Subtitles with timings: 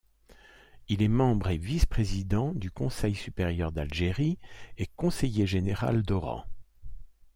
[0.87, 4.39] Il est membre et vice-président du Conseil supérieur d'Algérie
[4.79, 6.43] et conseiller général d'Oran.